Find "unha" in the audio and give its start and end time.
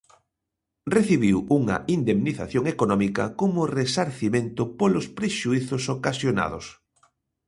1.57-1.77